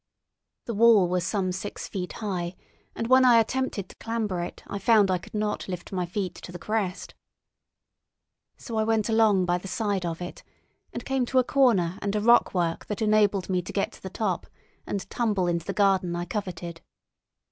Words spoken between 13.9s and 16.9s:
to the top, and tumble into the garden I coveted.